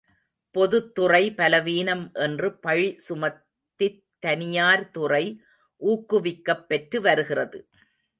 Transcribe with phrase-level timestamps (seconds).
[0.55, 5.41] பொதுத்துறை பலவீனம் என்று பழி சுமத்தித் தனியார் துறை
[5.81, 7.69] ஊக்குவிக்கப் பெற்று வருகிறது.